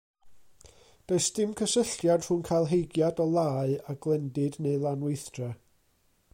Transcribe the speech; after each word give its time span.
Does 1.09 1.27
dim 1.39 1.51
cysylltiad 1.59 2.25
rhwng 2.29 2.41
cael 2.49 2.67
heigiad 2.73 3.21
o 3.25 3.29
lau 3.37 3.77
a 3.95 3.99
glendid 4.07 4.61
neu 4.67 4.83
lanweithdra. 4.87 5.55